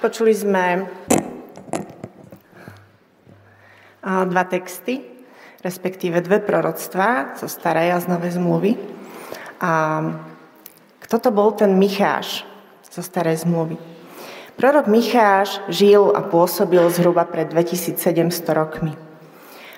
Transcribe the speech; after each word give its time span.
Počuli 0.00 0.32
sme 0.32 0.88
dva 4.00 4.44
texty, 4.48 5.04
respektíve 5.60 6.24
dve 6.24 6.40
proroctvá 6.40 7.36
zo 7.36 7.44
starej 7.44 7.92
a 7.92 8.00
z 8.00 8.08
novej 8.08 8.40
zmluvy. 8.40 8.80
A 9.60 9.72
kto 11.04 11.16
to 11.20 11.28
bol 11.28 11.52
ten 11.52 11.76
Micháš 11.76 12.48
zo 12.88 13.04
starej 13.04 13.44
zmluvy? 13.44 13.76
Prorok 14.56 14.88
Micháš 14.88 15.60
žil 15.68 16.16
a 16.16 16.24
pôsobil 16.24 16.80
zhruba 16.88 17.28
pred 17.28 17.52
2700 17.52 18.00
rokmi. 18.56 18.96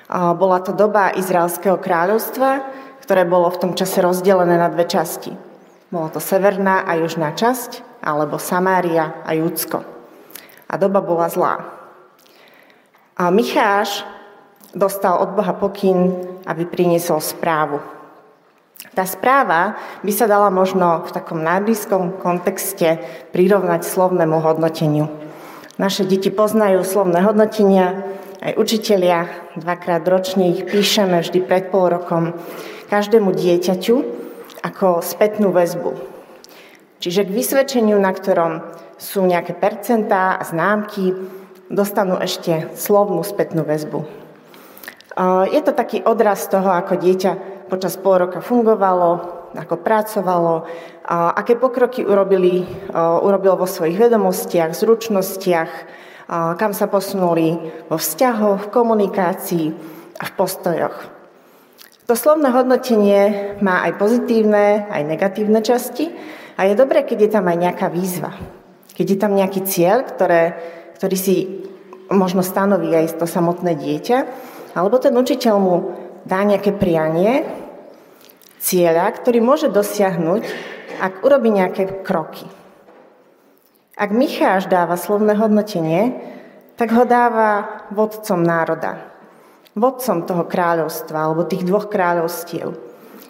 Bola 0.06 0.62
to 0.62 0.70
doba 0.70 1.18
Izraelského 1.18 1.82
kráľovstva, 1.82 2.62
ktoré 3.02 3.26
bolo 3.26 3.50
v 3.50 3.58
tom 3.58 3.72
čase 3.74 3.98
rozdelené 3.98 4.54
na 4.54 4.70
dve 4.70 4.86
časti. 4.86 5.34
Bolo 5.90 6.14
to 6.14 6.22
severná 6.22 6.86
a 6.86 6.94
južná 6.94 7.34
časť, 7.34 8.00
alebo 8.06 8.38
Samária 8.38 9.18
a 9.26 9.34
Júdsko. 9.34 9.91
A 10.72 10.80
doba 10.80 11.04
bola 11.04 11.28
zlá. 11.28 11.60
A 13.20 13.28
Micháš 13.28 14.08
dostal 14.72 15.20
od 15.20 15.36
Boha 15.36 15.52
pokyn, 15.52 16.16
aby 16.48 16.64
priniesol 16.64 17.20
správu. 17.20 17.84
Tá 18.96 19.04
správa 19.04 19.76
by 20.00 20.12
sa 20.12 20.24
dala 20.24 20.48
možno 20.48 21.04
v 21.04 21.10
takom 21.12 21.44
najblízkom 21.44 22.24
kontexte 22.24 22.98
prirovnať 23.30 23.84
slovnému 23.84 24.40
hodnoteniu. 24.40 25.12
Naše 25.76 26.08
deti 26.08 26.32
poznajú 26.32 26.84
slovné 26.84 27.20
hodnotenia, 27.24 28.04
aj 28.42 28.58
učitelia, 28.58 29.30
dvakrát 29.54 30.02
ročne 30.08 30.50
ich 30.50 30.66
píšeme 30.66 31.22
vždy 31.22 31.40
pred 31.46 31.70
pol 31.70 31.94
rokom 31.94 32.34
každému 32.90 33.32
dieťaťu 33.32 33.96
ako 34.66 35.04
spätnú 35.04 35.54
väzbu. 35.54 35.94
Čiže 36.98 37.26
k 37.26 37.34
vysvedčeniu, 37.34 37.96
na 37.96 38.12
ktorom 38.12 38.71
sú 39.02 39.26
nejaké 39.26 39.58
percentá 39.58 40.38
a 40.38 40.46
známky, 40.46 41.10
dostanú 41.66 42.22
ešte 42.22 42.70
slovnú 42.78 43.26
spätnú 43.26 43.66
väzbu. 43.66 44.06
Je 45.50 45.60
to 45.66 45.74
taký 45.74 46.06
odraz 46.06 46.46
toho, 46.46 46.70
ako 46.70 47.02
dieťa 47.02 47.32
počas 47.66 47.98
pol 47.98 48.22
roka 48.22 48.38
fungovalo, 48.38 49.42
ako 49.58 49.74
pracovalo, 49.82 50.64
aké 51.10 51.58
pokroky 51.58 52.06
urobili, 52.06 52.62
urobilo 52.94 53.58
vo 53.58 53.68
svojich 53.68 53.98
vedomostiach, 53.98 54.72
zručnostiach, 54.72 55.72
kam 56.56 56.72
sa 56.72 56.86
posunuli 56.88 57.58
vo 57.90 57.98
vzťahoch, 57.98 58.70
v 58.70 58.72
komunikácii 58.72 59.66
a 60.16 60.24
v 60.24 60.32
postojoch. 60.38 60.96
To 62.08 62.14
slovné 62.16 62.54
hodnotenie 62.54 63.56
má 63.60 63.84
aj 63.84 64.00
pozitívne, 64.00 64.88
aj 64.88 65.02
negatívne 65.04 65.60
časti 65.60 66.08
a 66.56 66.64
je 66.68 66.78
dobré, 66.78 67.04
keď 67.04 67.18
je 67.28 67.30
tam 67.32 67.44
aj 67.50 67.58
nejaká 67.68 67.86
výzva. 67.92 68.32
Keď 68.92 69.06
je 69.08 69.18
tam 69.18 69.32
nejaký 69.32 69.64
cieľ, 69.64 70.04
ktoré, 70.04 70.56
ktorý 71.00 71.16
si 71.16 71.36
možno 72.12 72.44
stanoví 72.44 72.92
aj 72.92 73.16
to 73.16 73.24
samotné 73.24 73.72
dieťa 73.72 74.18
alebo 74.72 74.96
ten 75.00 75.12
učiteľ 75.12 75.54
mu 75.60 75.76
dá 76.24 76.40
nejaké 76.44 76.72
prianie, 76.72 77.44
cieľa, 78.62 79.10
ktorý 79.12 79.42
môže 79.42 79.68
dosiahnuť, 79.68 80.42
ak 81.02 81.26
urobí 81.26 81.50
nejaké 81.50 82.06
kroky. 82.06 82.46
Ak 83.98 84.14
Micháš 84.14 84.70
dáva 84.70 84.96
slovné 84.96 85.36
hodnotenie, 85.36 86.16
tak 86.80 86.94
ho 86.96 87.04
dáva 87.04 87.84
vodcom 87.92 88.40
národa. 88.40 89.12
Vodcom 89.76 90.24
toho 90.24 90.48
kráľovstva, 90.48 91.28
alebo 91.28 91.48
tých 91.48 91.68
dvoch 91.68 91.92
kráľovstiev. 91.92 92.72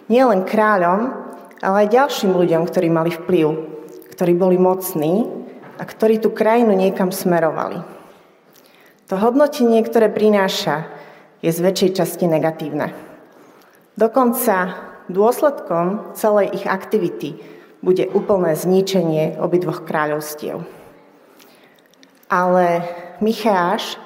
Nie 0.07 0.23
len 0.23 0.47
kráľom, 0.47 1.11
ale 1.59 1.87
aj 1.87 1.93
ďalším 1.95 2.31
ľuďom, 2.35 2.63
ktorí 2.67 2.87
mali 2.87 3.11
vplyv, 3.11 3.47
ktorí 4.15 4.33
boli 4.37 4.55
mocní 4.55 5.42
a 5.77 5.83
ktorí 5.83 6.21
tú 6.21 6.29
krajinu 6.33 6.73
niekam 6.77 7.09
smerovali. 7.09 7.81
To 9.11 9.19
hodnotenie, 9.19 9.83
ktoré 9.83 10.09
prináša 10.09 10.89
je 11.43 11.51
z 11.51 11.59
väčšej 11.59 11.91
časti 11.99 12.25
negatívne. 12.25 12.95
Dokonca 13.93 14.79
dôsledkom 15.11 16.15
celej 16.17 16.55
ich 16.55 16.65
aktivity 16.65 17.37
bude 17.83 18.07
úplné 18.15 18.55
zničenie 18.55 19.37
obidvoch 19.37 19.83
kráľovstiev. 19.83 20.63
Ale 22.31 22.87
Micháš 23.19 23.99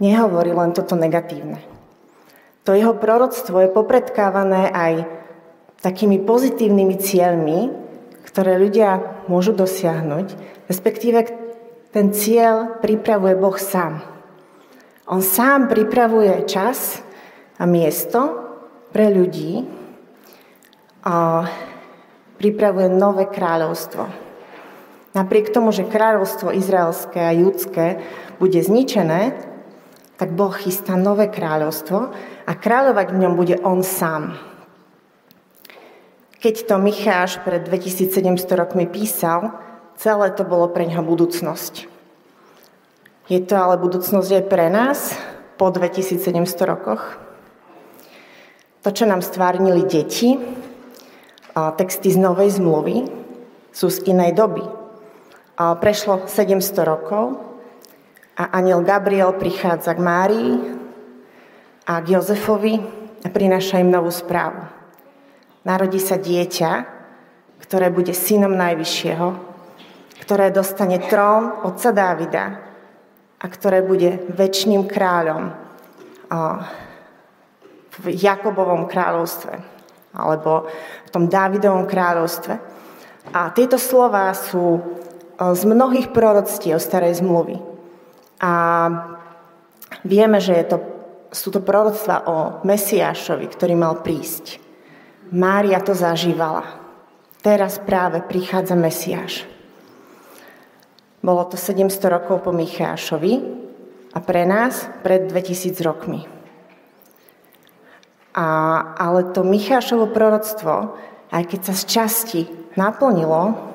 nehovorí 0.00 0.50
len 0.56 0.72
toto 0.72 0.96
negatívne. 0.96 1.60
To 2.64 2.72
jeho 2.72 2.96
proroctvo 2.96 3.60
je 3.60 3.68
popredkávané 3.70 4.72
aj 4.72 4.94
takými 5.84 6.20
pozitívnymi 6.24 6.96
cieľmi, 6.96 7.58
ktoré 8.24 8.56
ľudia 8.56 9.22
môžu 9.28 9.52
dosiahnuť, 9.52 10.26
respektíve 10.70 11.26
ten 11.90 12.14
cieľ 12.14 12.78
pripravuje 12.78 13.34
Boh 13.34 13.58
sám. 13.58 13.98
On 15.10 15.18
sám 15.18 15.66
pripravuje 15.66 16.46
čas 16.46 17.02
a 17.58 17.66
miesto 17.66 18.38
pre 18.94 19.10
ľudí 19.10 19.66
a 21.02 21.42
pripravuje 22.38 22.86
nové 22.94 23.26
kráľovstvo. 23.26 24.06
Napriek 25.10 25.50
tomu, 25.50 25.74
že 25.74 25.90
kráľovstvo 25.90 26.54
izraelské 26.54 27.18
a 27.18 27.34
judské 27.34 27.98
bude 28.38 28.62
zničené, 28.62 29.34
tak 30.14 30.30
Boh 30.38 30.54
chystá 30.54 30.94
nové 30.94 31.26
kráľovstvo 31.26 32.14
a 32.46 32.52
kráľovať 32.54 33.10
v 33.10 33.20
ňom 33.26 33.34
bude 33.34 33.58
On 33.66 33.82
sám. 33.82 34.38
Keď 36.38 36.70
to 36.70 36.78
Micháš 36.78 37.42
pred 37.42 37.66
2700 37.66 38.46
rokmi 38.54 38.86
písal, 38.86 39.69
celé 40.00 40.32
to 40.32 40.48
bolo 40.48 40.72
pre 40.72 40.88
ňoho 40.88 41.04
budúcnosť. 41.04 41.84
Je 43.28 43.40
to 43.44 43.54
ale 43.54 43.76
budúcnosť 43.76 44.30
aj 44.40 44.44
pre 44.48 44.72
nás 44.72 45.12
po 45.60 45.68
2700 45.68 46.48
rokoch. 46.64 47.20
To, 48.80 48.88
čo 48.88 49.04
nám 49.04 49.20
stvárnili 49.20 49.84
deti, 49.84 50.40
texty 51.52 52.08
z 52.08 52.16
Novej 52.16 52.56
zmluvy, 52.56 53.12
sú 53.76 53.92
z 53.92 54.08
inej 54.08 54.40
doby. 54.40 54.64
Prešlo 55.60 56.24
700 56.24 56.80
rokov 56.88 57.36
a 58.40 58.56
aniel 58.56 58.80
Gabriel 58.80 59.36
prichádza 59.36 59.92
k 59.92 60.00
Márii 60.00 60.52
a 61.84 62.00
k 62.00 62.16
Jozefovi 62.16 62.80
a 63.20 63.28
prináša 63.28 63.84
im 63.84 63.92
novú 63.92 64.08
správu. 64.08 64.64
Narodí 65.60 66.00
sa 66.00 66.16
dieťa, 66.16 66.88
ktoré 67.60 67.92
bude 67.92 68.16
synom 68.16 68.56
Najvyššieho, 68.56 69.49
ktoré 70.20 70.52
dostane 70.52 71.00
trón 71.00 71.64
otca 71.64 71.90
Dávida 71.90 72.44
a 73.40 73.46
ktoré 73.48 73.80
bude 73.80 74.28
väčšným 74.30 74.84
kráľom 74.84 75.56
v 77.90 78.04
Jakobovom 78.14 78.86
kráľovstve 78.86 79.54
alebo 80.14 80.68
v 81.06 81.10
tom 81.10 81.26
Dávidovom 81.30 81.86
kráľovstve. 81.86 82.54
A 83.30 83.50
tieto 83.54 83.78
slova 83.78 84.30
sú 84.34 84.82
z 85.38 85.62
mnohých 85.64 86.10
proroctiev 86.10 86.82
starej 86.82 87.22
zmluvy. 87.22 87.62
A 88.42 88.52
vieme, 90.02 90.38
že 90.42 90.52
je 90.58 90.64
to, 90.66 90.78
sú 91.30 91.48
to 91.54 91.62
proroctva 91.62 92.26
o 92.26 92.36
Mesiášovi, 92.66 93.46
ktorý 93.48 93.74
mal 93.78 94.02
prísť. 94.02 94.58
Mária 95.30 95.78
to 95.78 95.94
zažívala. 95.94 96.66
Teraz 97.40 97.78
práve 97.80 98.20
prichádza 98.20 98.74
Mesiáš. 98.76 99.46
Bolo 101.20 101.44
to 101.44 101.60
700 101.60 102.00
rokov 102.08 102.48
po 102.48 102.52
Michášovi 102.56 103.32
a 104.16 104.18
pre 104.24 104.48
nás 104.48 104.88
pred 105.04 105.28
2000 105.28 105.76
rokmi. 105.84 106.24
A, 108.32 108.46
ale 108.96 109.28
to 109.36 109.44
Michášovo 109.44 110.08
proroctvo, 110.08 110.96
aj 111.28 111.44
keď 111.44 111.60
sa 111.68 111.74
z 111.76 111.82
časti 111.84 112.42
naplnilo 112.80 113.68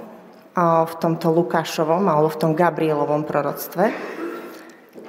v 0.58 0.94
tomto 0.98 1.30
Lukášovom 1.36 2.08
alebo 2.08 2.34
v 2.34 2.40
tom 2.40 2.52
Gabrielovom 2.58 3.28
proroctve, 3.28 3.94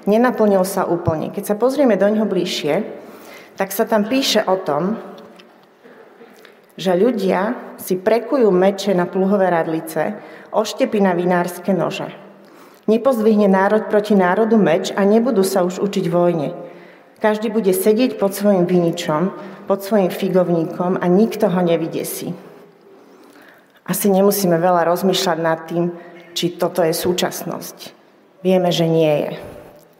nenaplnil 0.05 0.67
sa 0.67 0.85
úplne. 0.85 1.33
Keď 1.33 1.55
sa 1.55 1.57
pozrieme 1.57 1.97
do 1.97 2.11
ňoho 2.11 2.29
bližšie, 2.29 2.75
tak 3.57 3.73
sa 3.73 3.89
tam 3.89 4.05
píše 4.05 4.45
o 4.45 4.61
tom, 4.61 5.01
že 6.77 6.93
ľudia 6.93 7.57
si 7.81 7.97
prekujú 7.97 8.53
meče 8.53 8.93
na 8.93 9.09
pluhové 9.09 9.49
radlice, 9.49 10.21
oštepy 10.53 11.01
na 11.01 11.17
vinárske 11.17 11.73
nože. 11.73 12.26
Nepozdvihne 12.87 13.51
národ 13.51 13.91
proti 13.91 14.15
národu 14.15 14.55
meč 14.55 14.95
a 14.95 15.03
nebudú 15.03 15.43
sa 15.43 15.67
už 15.67 15.83
učiť 15.83 16.07
vojne. 16.07 16.55
Každý 17.19 17.51
bude 17.51 17.75
sedieť 17.75 18.15
pod 18.15 18.31
svojim 18.31 18.63
viničom, 18.63 19.35
pod 19.67 19.83
svojim 19.83 20.15
figovníkom 20.15 21.03
a 21.03 21.05
nikto 21.11 21.51
ho 21.51 21.61
si. 22.07 22.31
Asi 23.87 24.07
nemusíme 24.11 24.59
veľa 24.59 24.87
rozmýšľať 24.87 25.39
nad 25.43 25.67
tým, 25.67 25.91
či 26.35 26.55
toto 26.55 26.87
je 26.87 26.95
súčasnosť. 26.95 27.95
Vieme, 28.47 28.71
že 28.71 28.87
nie 28.87 29.15
je. 29.27 29.31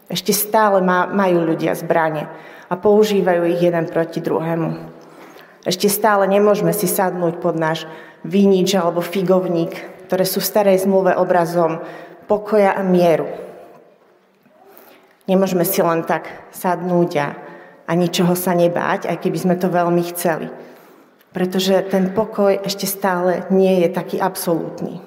Ešte 0.07 0.31
stále 0.31 0.79
majú 0.87 1.43
ľudia 1.43 1.75
zbranie 1.75 2.31
a 2.71 2.73
používajú 2.79 3.43
ich 3.51 3.59
jeden 3.59 3.91
proti 3.91 4.23
druhému. 4.23 4.95
Ešte 5.67 5.91
stále 5.91 6.23
nemôžeme 6.31 6.71
si 6.71 6.87
sadnúť 6.87 7.43
pod 7.43 7.59
náš 7.59 7.83
vinič 8.23 8.71
alebo 8.79 9.03
figovník, 9.03 9.75
ktoré 10.07 10.23
sú 10.23 10.39
v 10.39 10.47
starej 10.47 10.87
zmluve 10.87 11.11
obrazom 11.19 11.83
pokoja 12.27 12.75
a 12.75 12.83
mieru. 12.83 13.27
Nemôžeme 15.27 15.67
si 15.67 15.83
len 15.83 16.07
tak 16.07 16.51
sadnúť 16.55 17.11
a, 17.19 17.27
a 17.87 17.91
ničoho 17.95 18.35
sa 18.35 18.55
nebáť, 18.55 19.11
aj 19.11 19.17
keby 19.19 19.37
sme 19.39 19.55
to 19.59 19.67
veľmi 19.67 20.03
chceli. 20.15 20.47
Pretože 21.35 21.83
ten 21.91 22.11
pokoj 22.15 22.55
ešte 22.63 22.87
stále 22.87 23.43
nie 23.51 23.83
je 23.83 23.89
taký 23.91 24.19
absolútny. 24.19 25.03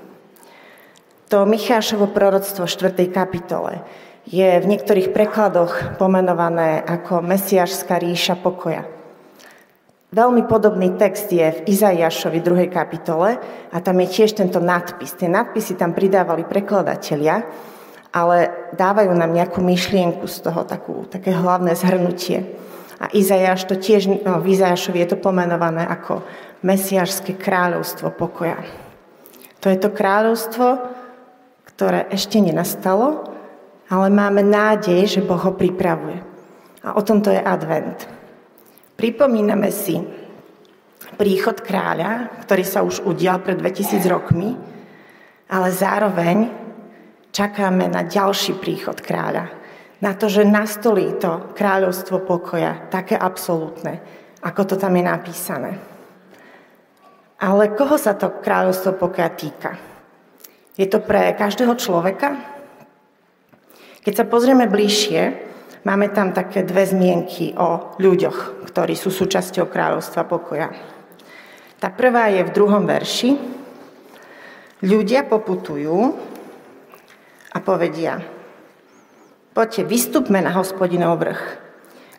To 1.33 1.47
Michášovo 1.47 2.11
proroctvo 2.11 2.67
v 2.67 2.75
4. 2.91 3.07
kapitole 3.09 3.87
je 4.27 4.61
v 4.61 4.67
niektorých 4.67 5.15
prekladoch 5.15 5.97
pomenované 5.97 6.83
ako 6.83 7.23
Mesiašská 7.25 8.03
ríša 8.03 8.37
pokoja. 8.37 9.00
Veľmi 10.11 10.43
podobný 10.51 10.99
text 10.99 11.31
je 11.31 11.47
v 11.47 11.71
Izaiášovi 11.71 12.43
2. 12.43 12.67
kapitole 12.67 13.39
a 13.71 13.79
tam 13.79 13.95
je 14.03 14.11
tiež 14.11 14.35
tento 14.35 14.59
nadpis. 14.59 15.15
Tie 15.15 15.31
nadpisy 15.31 15.79
tam 15.79 15.95
pridávali 15.95 16.43
prekladatelia, 16.43 17.47
ale 18.11 18.51
dávajú 18.75 19.15
nám 19.15 19.31
nejakú 19.31 19.63
myšlienku 19.63 20.27
z 20.27 20.37
toho, 20.43 20.67
takú, 20.67 21.07
také 21.07 21.31
hlavné 21.31 21.79
zhrnutie. 21.79 22.43
A 22.99 23.07
Izajáš 23.15 23.71
to 23.71 23.79
tiež, 23.79 24.11
no, 24.27 24.43
v 24.43 24.51
Izajášovi 24.51 24.99
je 24.99 25.09
to 25.15 25.23
pomenované 25.23 25.87
ako 25.87 26.27
Mesiašské 26.67 27.39
kráľovstvo 27.39 28.11
pokoja. 28.11 28.59
To 29.63 29.71
je 29.71 29.79
to 29.79 29.95
kráľovstvo, 29.95 30.91
ktoré 31.71 32.11
ešte 32.11 32.43
nenastalo, 32.43 33.31
ale 33.87 34.11
máme 34.11 34.43
nádej, 34.43 35.07
že 35.07 35.21
Boh 35.23 35.39
ho 35.39 35.55
pripravuje. 35.55 36.19
A 36.83 36.99
o 36.99 37.03
tomto 37.07 37.31
je 37.31 37.39
advent. 37.39 38.20
Pripomíname 39.01 39.73
si 39.73 39.97
príchod 41.17 41.57
kráľa, 41.65 42.45
ktorý 42.45 42.65
sa 42.69 42.85
už 42.85 43.01
udial 43.09 43.41
pred 43.41 43.57
2000 43.57 43.97
rokmi, 44.05 44.53
ale 45.49 45.69
zároveň 45.73 46.53
čakáme 47.33 47.89
na 47.89 48.05
ďalší 48.05 48.61
príchod 48.61 49.01
kráľa. 49.01 49.49
Na 50.05 50.13
to, 50.13 50.29
že 50.29 50.45
nastolí 50.45 51.17
to 51.17 51.49
kráľovstvo 51.57 52.29
pokoja, 52.29 52.93
také 52.93 53.17
absolútne, 53.17 54.05
ako 54.45 54.69
to 54.69 54.75
tam 54.77 54.93
je 54.93 55.05
napísané. 55.09 55.73
Ale 57.41 57.73
koho 57.73 57.97
sa 57.97 58.13
to 58.13 58.37
kráľovstvo 58.45 59.01
pokoja 59.01 59.33
týka? 59.33 59.81
Je 60.77 60.85
to 60.85 61.01
pre 61.01 61.33
každého 61.41 61.73
človeka? 61.81 62.37
Keď 64.05 64.13
sa 64.13 64.29
pozrieme 64.29 64.69
bližšie, 64.69 65.50
máme 65.85 66.13
tam 66.13 66.33
také 66.37 66.63
dve 66.67 66.85
zmienky 66.85 67.57
o 67.57 67.97
ľuďoch, 67.97 68.69
ktorí 68.69 68.95
sú 68.97 69.09
súčasťou 69.09 69.69
kráľovstva 69.69 70.23
pokoja. 70.29 70.69
Tá 71.81 71.89
prvá 71.89 72.29
je 72.29 72.45
v 72.45 72.55
druhom 72.55 72.85
verši. 72.85 73.41
Ľudia 74.85 75.29
poputujú 75.29 76.17
a 77.53 77.59
povedia, 77.61 78.21
poďte, 79.53 79.83
vystupme 79.85 80.41
na 80.41 80.53
hospodinov 80.57 81.21
vrch, 81.21 81.43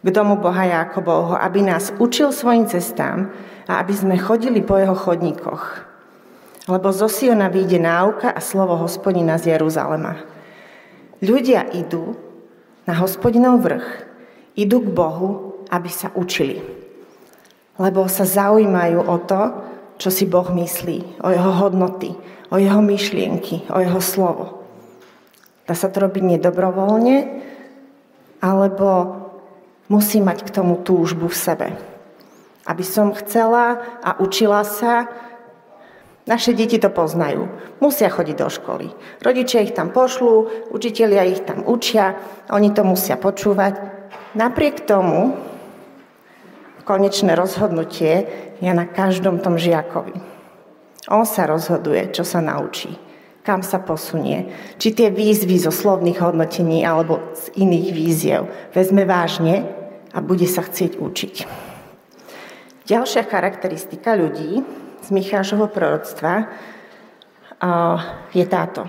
k 0.02 0.08
domu 0.10 0.38
Boha 0.38 0.66
Jákobovho, 0.66 1.38
aby 1.38 1.62
nás 1.62 1.94
učil 2.02 2.34
svojim 2.34 2.66
cestám 2.66 3.30
a 3.70 3.82
aby 3.82 3.94
sme 3.94 4.16
chodili 4.18 4.66
po 4.66 4.78
jeho 4.78 4.98
chodníkoch. 4.98 5.86
Lebo 6.70 6.94
zo 6.94 7.10
Siona 7.10 7.50
vyjde 7.50 7.82
náuka 7.82 8.30
a 8.30 8.42
slovo 8.42 8.78
hospodina 8.78 9.42
z 9.42 9.58
Jeruzalema. 9.58 10.22
Ľudia 11.22 11.70
idú 11.74 12.18
na 12.86 12.94
hospodinov 12.98 13.62
vrch, 13.62 13.88
idú 14.58 14.82
k 14.82 14.90
Bohu, 14.90 15.30
aby 15.72 15.90
sa 15.90 16.12
učili. 16.14 16.60
Lebo 17.80 18.06
sa 18.12 18.28
zaujímajú 18.28 19.00
o 19.02 19.18
to, 19.24 19.42
čo 20.02 20.10
si 20.10 20.26
Boh 20.26 20.50
myslí, 20.50 21.22
o 21.22 21.30
jeho 21.30 21.52
hodnoty, 21.62 22.18
o 22.50 22.58
jeho 22.58 22.82
myšlienky, 22.82 23.70
o 23.70 23.78
jeho 23.80 24.02
slovo. 24.02 24.66
Dá 25.70 25.78
sa 25.78 25.88
to 25.88 26.04
robiť 26.04 26.36
nedobrovoľne, 26.36 27.18
alebo 28.42 28.88
musí 29.88 30.20
mať 30.20 30.44
k 30.44 30.54
tomu 30.54 30.82
túžbu 30.82 31.30
v 31.30 31.38
sebe. 31.38 31.68
Aby 32.66 32.84
som 32.84 33.14
chcela 33.14 33.80
a 34.02 34.18
učila 34.18 34.66
sa, 34.66 35.06
naše 36.30 36.54
deti 36.54 36.78
to 36.78 36.94
poznajú. 36.94 37.50
Musia 37.82 38.10
chodiť 38.10 38.36
do 38.38 38.50
školy. 38.50 38.88
Rodičia 39.22 39.66
ich 39.66 39.74
tam 39.74 39.90
pošlú, 39.90 40.70
učitelia 40.70 41.26
ich 41.26 41.42
tam 41.42 41.66
učia, 41.66 42.18
oni 42.54 42.70
to 42.74 42.86
musia 42.86 43.18
počúvať. 43.18 43.78
Napriek 44.38 44.86
tomu 44.86 45.36
konečné 46.86 47.34
rozhodnutie 47.38 48.28
je 48.62 48.72
na 48.72 48.86
každom 48.86 49.42
tom 49.42 49.58
žiakovi. 49.58 50.14
On 51.10 51.26
sa 51.26 51.50
rozhoduje, 51.50 52.14
čo 52.14 52.22
sa 52.22 52.46
naučí, 52.46 52.94
kam 53.42 53.66
sa 53.66 53.82
posunie, 53.82 54.54
či 54.78 54.94
tie 54.94 55.10
výzvy 55.10 55.58
zo 55.58 55.74
slovných 55.74 56.22
hodnotení 56.22 56.86
alebo 56.86 57.34
z 57.34 57.50
iných 57.58 57.90
víziev 57.90 58.42
vezme 58.72 59.04
vážne 59.10 59.66
a 60.14 60.22
bude 60.22 60.46
sa 60.46 60.62
chcieť 60.62 61.02
učiť. 61.02 61.36
Ďalšia 62.86 63.24
charakteristika 63.26 64.14
ľudí, 64.14 64.62
z 65.02 65.10
Michášovho 65.10 65.68
proroctva 65.68 66.48
je 68.34 68.46
táto. 68.46 68.86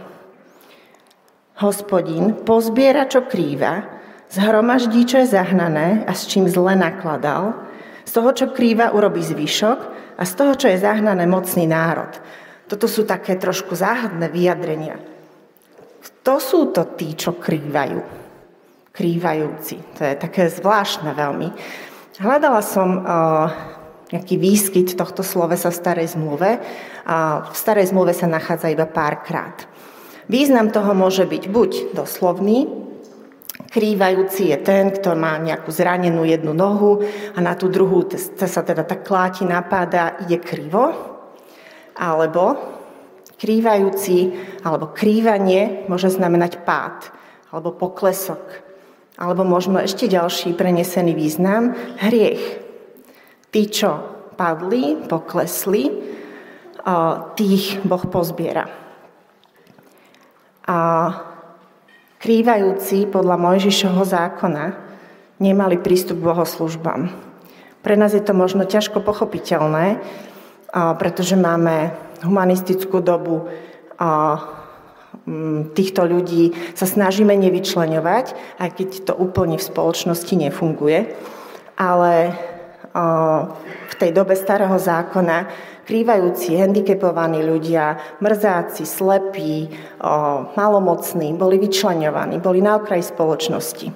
Hospodin 1.60 2.44
pozbiera, 2.46 3.04
čo 3.04 3.28
krýva, 3.28 3.84
zhromaždí, 4.32 5.04
čo 5.04 5.20
je 5.20 5.32
zahnané 5.36 6.08
a 6.08 6.12
s 6.16 6.24
čím 6.24 6.48
zle 6.48 6.72
nakladal, 6.72 7.52
z 8.02 8.10
toho, 8.16 8.30
čo 8.32 8.46
krýva, 8.50 8.96
urobí 8.96 9.20
zvyšok 9.20 9.78
a 10.16 10.22
z 10.24 10.32
toho, 10.32 10.52
čo 10.56 10.66
je 10.72 10.80
zahnané, 10.80 11.28
mocný 11.28 11.68
národ. 11.68 12.10
Toto 12.66 12.88
sú 12.88 13.04
také 13.04 13.36
trošku 13.36 13.76
záhadné 13.76 14.32
vyjadrenia. 14.32 14.96
Kto 16.02 16.40
sú 16.40 16.60
to 16.72 16.96
tí, 16.96 17.12
čo 17.12 17.36
krývajú? 17.36 18.00
Krývajúci. 18.92 19.76
To 19.96 20.02
je 20.02 20.14
také 20.16 20.48
zvláštne 20.48 21.12
veľmi. 21.12 21.48
Hľadala 22.18 22.60
som 22.64 23.04
nejaký 24.12 24.36
výskyt 24.36 24.94
tohto 24.94 25.24
slovesa 25.24 25.72
v 25.72 25.80
starej 25.80 26.08
zmluve. 26.12 26.60
A 27.08 27.48
v 27.48 27.56
starej 27.56 27.90
zmluve 27.90 28.12
sa 28.12 28.28
nachádza 28.28 28.68
iba 28.68 28.84
párkrát. 28.84 29.66
Význam 30.28 30.70
toho 30.70 30.94
môže 30.94 31.26
byť 31.26 31.44
buď 31.50 31.70
doslovný, 31.98 32.70
krývajúci 33.72 34.52
je 34.52 34.58
ten, 34.60 34.92
kto 34.92 35.16
má 35.16 35.40
nejakú 35.40 35.72
zranenú 35.72 36.22
jednu 36.28 36.52
nohu 36.52 37.02
a 37.34 37.38
na 37.40 37.56
tú 37.56 37.72
druhú 37.72 38.04
sa 38.36 38.62
teda 38.62 38.84
tak 38.84 39.02
kláti, 39.02 39.48
napáda, 39.48 40.20
ide 40.22 40.38
krivo, 40.38 40.92
alebo 41.96 42.54
krývajúci 43.40 44.30
alebo 44.62 44.94
krývanie 44.94 45.90
môže 45.90 46.14
znamenať 46.14 46.62
pád 46.62 47.10
alebo 47.50 47.74
poklesok, 47.74 48.40
alebo 49.18 49.42
možno 49.42 49.82
ešte 49.82 50.08
ďalší 50.08 50.54
prenesený 50.54 51.12
význam, 51.12 51.74
hriech. 51.98 52.61
Tí, 53.52 53.68
čo 53.68 53.90
padli, 54.32 54.96
poklesli, 54.96 55.92
tých 57.36 57.84
Boh 57.84 58.04
pozbiera. 58.08 58.64
A 60.66 60.78
krývajúci 62.16 63.06
podľa 63.12 63.36
Mojžišovho 63.36 64.08
zákona 64.08 64.64
nemali 65.36 65.76
prístup 65.78 66.24
k 66.24 66.26
bohoslužbám. 66.32 67.12
Pre 67.82 67.94
nás 67.98 68.16
je 68.16 68.24
to 68.24 68.32
možno 68.32 68.64
ťažko 68.64 69.04
pochopiteľné, 69.04 70.00
pretože 70.72 71.36
máme 71.36 71.92
humanistickú 72.24 73.04
dobu 73.04 73.52
a 74.00 74.40
týchto 75.76 76.08
ľudí 76.08 76.56
sa 76.72 76.88
snažíme 76.88 77.36
nevyčleňovať, 77.36 78.58
aj 78.58 78.70
keď 78.80 78.88
to 79.06 79.12
úplne 79.12 79.60
v 79.60 79.68
spoločnosti 79.68 80.34
nefunguje. 80.34 81.14
Ale 81.76 82.32
v 82.92 83.94
tej 83.96 84.10
dobe 84.12 84.36
starého 84.36 84.76
zákona 84.76 85.48
krývajúci, 85.82 86.60
handicapovaní 86.60 87.42
ľudia, 87.42 87.98
mrzáci, 88.22 88.86
slepí, 88.86 89.66
malomocní, 90.54 91.34
boli 91.34 91.58
vyčlenovaní, 91.58 92.38
boli 92.38 92.60
na 92.62 92.78
okraji 92.78 93.02
spoločnosti. 93.02 93.88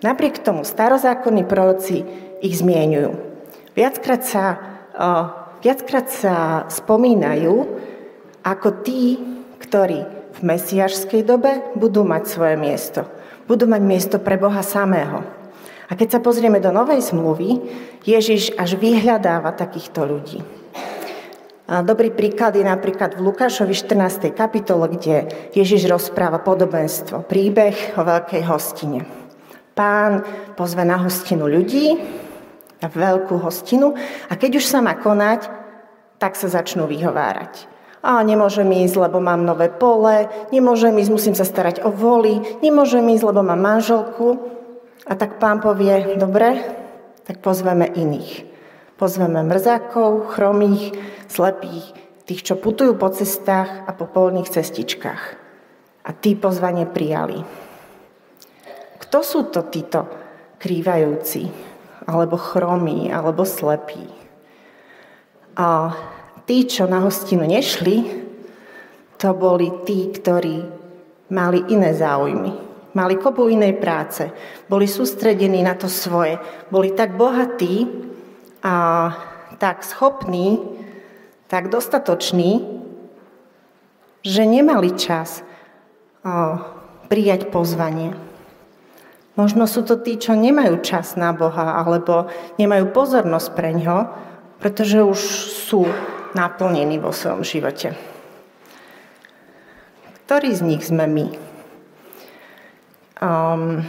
Napriek 0.00 0.40
tomu 0.40 0.64
starozákonní 0.64 1.44
proroci 1.44 2.06
ich 2.40 2.56
zmienujú. 2.56 3.12
Viackrát 3.76 4.24
sa, 4.24 4.44
viackrát 5.60 6.08
sa 6.08 6.64
spomínajú 6.72 7.54
ako 8.40 8.68
tí, 8.80 9.20
ktorí 9.60 10.00
v 10.08 10.40
mesiašskej 10.40 11.22
dobe 11.26 11.60
budú 11.76 12.00
mať 12.06 12.22
svoje 12.32 12.56
miesto. 12.56 13.04
Budú 13.44 13.68
mať 13.68 13.82
miesto 13.84 14.16
pre 14.16 14.40
Boha 14.40 14.64
samého. 14.64 15.39
A 15.90 15.98
keď 15.98 16.08
sa 16.16 16.20
pozrieme 16.22 16.62
do 16.62 16.70
Novej 16.70 17.02
zmluvy, 17.02 17.58
Ježiš 18.06 18.54
až 18.54 18.78
vyhľadáva 18.78 19.50
takýchto 19.58 20.06
ľudí. 20.06 20.38
Dobrý 21.66 22.14
príklad 22.14 22.54
je 22.54 22.66
napríklad 22.66 23.18
v 23.18 23.30
Lukášovi 23.30 23.74
14. 23.74 24.30
kapitole, 24.30 24.90
kde 24.90 25.26
Ježiš 25.54 25.90
rozpráva 25.90 26.38
podobenstvo, 26.42 27.26
príbeh 27.26 27.94
o 27.98 28.06
veľkej 28.06 28.42
hostine. 28.46 29.06
Pán 29.74 30.22
pozve 30.58 30.82
na 30.82 30.98
hostinu 30.98 31.46
ľudí, 31.46 31.94
na 32.82 32.90
veľkú 32.90 33.38
hostinu 33.38 33.94
a 34.26 34.34
keď 34.34 34.62
už 34.62 34.66
sa 34.66 34.82
má 34.82 34.94
konať, 34.98 35.46
tak 36.18 36.34
sa 36.34 36.50
začnú 36.50 36.90
vyhovárať. 36.90 37.66
A 38.02 38.18
nemôžem 38.26 38.66
ísť, 38.66 39.10
lebo 39.10 39.22
mám 39.22 39.42
nové 39.42 39.70
pole, 39.70 40.26
nemôžem 40.54 40.94
ísť, 40.98 41.10
musím 41.10 41.34
sa 41.38 41.46
starať 41.46 41.82
o 41.86 41.90
voly, 41.94 42.42
nemôžem 42.62 43.04
ísť, 43.14 43.26
lebo 43.26 43.42
mám 43.42 43.58
manželku. 43.58 44.58
A 45.08 45.16
tak 45.16 45.40
pán 45.40 45.64
povie, 45.64 46.16
dobre, 46.20 46.60
tak 47.24 47.40
pozveme 47.40 47.88
iných. 47.88 48.44
Pozveme 49.00 49.40
mrzákov, 49.40 50.36
chromých, 50.36 50.92
slepých, 51.30 51.96
tých, 52.28 52.44
čo 52.44 52.60
putujú 52.60 53.00
po 53.00 53.08
cestách 53.08 53.88
a 53.88 53.90
po 53.96 54.04
polných 54.04 54.52
cestičkách. 54.52 55.22
A 56.04 56.10
tí 56.12 56.36
pozvanie 56.36 56.84
prijali. 56.84 57.40
Kto 59.00 59.18
sú 59.24 59.48
to 59.48 59.66
títo 59.72 60.04
krývajúci, 60.60 61.48
alebo 62.04 62.36
chromí, 62.36 63.08
alebo 63.08 63.48
slepí? 63.48 64.04
A 65.56 65.90
tí, 66.44 66.68
čo 66.68 66.86
na 66.86 67.00
hostinu 67.02 67.48
nešli, 67.48 68.26
to 69.16 69.32
boli 69.36 69.84
tí, 69.84 70.12
ktorí 70.12 70.64
mali 71.32 71.60
iné 71.72 71.92
záujmy. 71.92 72.69
Mali 72.90 73.14
kopu 73.16 73.46
inej 73.46 73.78
práce. 73.78 74.30
Boli 74.66 74.90
sústredení 74.90 75.62
na 75.62 75.78
to 75.78 75.86
svoje. 75.86 76.38
Boli 76.74 76.90
tak 76.90 77.14
bohatí 77.14 77.86
a 78.66 78.74
tak 79.58 79.86
schopní, 79.86 80.58
tak 81.46 81.70
dostatoční, 81.70 82.66
že 84.26 84.42
nemali 84.42 84.90
čas 84.98 85.46
prijať 87.08 87.48
pozvanie. 87.48 88.12
Možno 89.38 89.64
sú 89.64 89.86
to 89.86 89.96
tí, 89.96 90.20
čo 90.20 90.36
nemajú 90.36 90.84
čas 90.84 91.16
na 91.16 91.32
Boha, 91.32 91.80
alebo 91.80 92.28
nemajú 92.60 92.92
pozornosť 92.92 93.48
pre 93.56 93.72
ňo, 93.72 93.98
pretože 94.60 95.00
už 95.00 95.20
sú 95.64 95.88
naplnení 96.36 97.00
vo 97.00 97.14
svojom 97.14 97.40
živote. 97.40 97.96
Ktorý 100.28 100.50
z 100.52 100.62
nich 100.62 100.84
sme 100.84 101.08
my? 101.08 101.49
Um, 103.20 103.84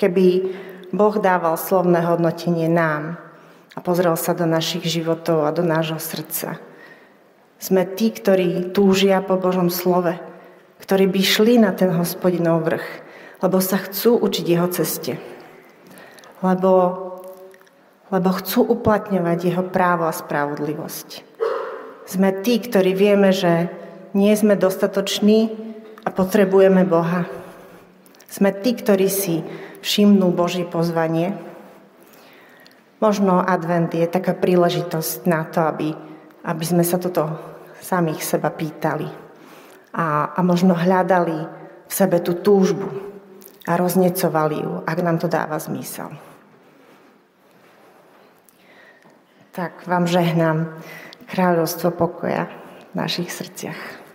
keby 0.00 0.56
Boh 0.88 1.14
dával 1.20 1.60
slovné 1.60 2.00
hodnotenie 2.08 2.72
nám 2.72 3.20
a 3.76 3.84
pozrel 3.84 4.16
sa 4.16 4.32
do 4.32 4.48
našich 4.48 4.88
životov 4.88 5.44
a 5.44 5.52
do 5.52 5.60
nášho 5.60 6.00
srdca, 6.00 6.56
sme 7.60 7.84
tí, 7.84 8.08
ktorí 8.12 8.72
túžia 8.72 9.20
po 9.20 9.36
Božom 9.36 9.68
slove, 9.68 10.16
ktorí 10.80 11.08
by 11.08 11.20
šli 11.20 11.54
na 11.60 11.72
ten 11.76 11.92
hospodinov 11.92 12.64
vrch, 12.64 12.86
lebo 13.44 13.60
sa 13.60 13.76
chcú 13.80 14.16
učiť 14.20 14.46
jeho 14.48 14.68
ceste. 14.72 15.20
Lebo, 16.40 16.72
lebo 18.08 18.28
chcú 18.40 18.64
uplatňovať 18.64 19.38
jeho 19.52 19.64
právo 19.68 20.08
a 20.08 20.16
spravodlivosť. 20.16 21.08
Sme 22.08 22.32
tí, 22.40 22.60
ktorí 22.60 22.96
vieme, 22.96 23.32
že 23.36 23.68
nie 24.16 24.32
sme 24.32 24.56
dostatoční 24.56 25.52
a 26.04 26.12
potrebujeme 26.12 26.88
Boha. 26.88 27.28
Sme 28.26 28.50
tí, 28.50 28.74
ktorí 28.74 29.06
si 29.06 29.40
všimnú 29.80 30.34
Božie 30.34 30.66
pozvanie. 30.66 31.38
Možno 32.98 33.38
advent 33.38 33.92
je 33.94 34.08
taká 34.08 34.34
príležitosť 34.34 35.28
na 35.30 35.46
to, 35.46 35.62
aby, 35.62 35.94
aby 36.42 36.64
sme 36.64 36.82
sa 36.82 36.98
toto 36.98 37.30
samých 37.78 38.24
seba 38.24 38.50
pýtali. 38.50 39.06
A, 39.96 40.34
a 40.34 40.40
možno 40.42 40.74
hľadali 40.74 41.38
v 41.86 41.92
sebe 41.92 42.18
tú 42.18 42.42
túžbu 42.42 42.90
a 43.66 43.78
roznecovali 43.78 44.56
ju, 44.58 44.72
ak 44.82 44.98
nám 45.02 45.16
to 45.22 45.30
dáva 45.30 45.56
zmysel. 45.58 46.10
Tak 49.56 49.88
vám 49.88 50.04
žehnám 50.04 50.76
kráľovstvo 51.32 51.88
pokoja 51.94 52.50
v 52.92 52.94
našich 52.94 53.32
srdciach. 53.32 54.05